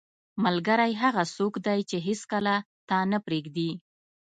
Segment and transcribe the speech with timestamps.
[0.43, 2.55] •ملګری هغه څوک دی چې هیڅکله
[2.89, 3.71] تا نه پرېږدي.